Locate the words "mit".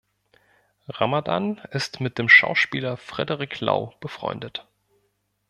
2.01-2.17